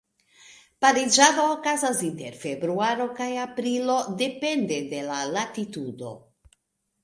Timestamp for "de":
4.97-5.07